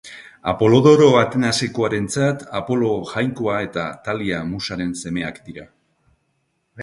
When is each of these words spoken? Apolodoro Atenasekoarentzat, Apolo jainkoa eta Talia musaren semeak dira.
Apolodoro 0.51 1.09
Atenasekoarentzat, 1.23 2.45
Apolo 2.61 2.89
jainkoa 3.11 3.59
eta 3.67 3.85
Talia 4.07 4.39
musaren 4.55 4.95
semeak 5.03 5.37
dira. 5.51 5.69